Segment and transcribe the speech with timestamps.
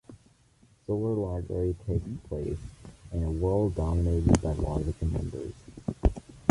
[0.87, 2.57] "Solar Lottery" takes place
[3.13, 5.53] in a world dominated by logic and numbers.